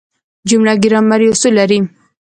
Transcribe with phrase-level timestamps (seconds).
[0.49, 1.79] جمله ګرامري اصول لري.